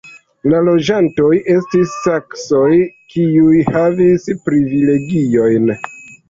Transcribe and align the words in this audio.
La 0.51 0.59
loĝantoj 0.67 1.27
estis 1.55 1.91
saksoj, 2.05 2.71
kiuj 3.17 3.61
havis 3.77 4.27
privilegiojn. 4.49 5.71